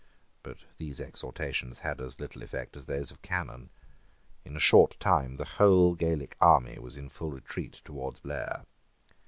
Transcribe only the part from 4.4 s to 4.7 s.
In a